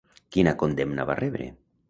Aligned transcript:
Quina 0.35 0.53
condemna 0.63 1.07
va 1.11 1.19
rebre? 1.21 1.51